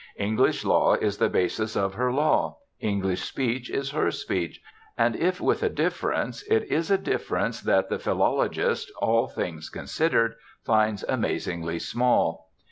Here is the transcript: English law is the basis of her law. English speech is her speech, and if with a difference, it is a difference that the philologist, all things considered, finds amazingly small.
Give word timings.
English 0.17 0.65
law 0.65 0.95
is 0.95 1.19
the 1.19 1.29
basis 1.29 1.75
of 1.75 1.93
her 1.93 2.11
law. 2.11 2.57
English 2.79 3.21
speech 3.21 3.69
is 3.69 3.91
her 3.91 4.09
speech, 4.09 4.59
and 4.97 5.15
if 5.15 5.39
with 5.39 5.61
a 5.61 5.69
difference, 5.69 6.41
it 6.49 6.63
is 6.71 6.89
a 6.89 6.97
difference 6.97 7.61
that 7.61 7.87
the 7.87 7.99
philologist, 7.99 8.91
all 8.99 9.27
things 9.27 9.69
considered, 9.69 10.33
finds 10.65 11.03
amazingly 11.07 11.77
small. 11.77 12.49